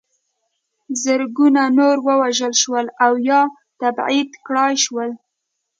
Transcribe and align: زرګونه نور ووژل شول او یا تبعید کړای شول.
زرګونه 1.03 1.63
نور 1.77 1.95
ووژل 2.07 2.53
شول 2.61 2.87
او 3.05 3.13
یا 3.29 3.41
تبعید 3.81 4.29
کړای 4.45 4.73
شول. 4.85 5.09